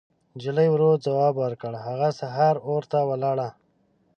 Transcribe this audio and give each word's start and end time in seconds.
نجلۍ 0.35 0.67
ورو 0.71 0.89
ځواب 1.05 1.33
ورکړ: 1.43 1.73
هغه 1.87 2.09
سهار 2.19 2.55
اور 2.69 2.83
ته 2.91 2.99
ولاړه. 3.09 3.47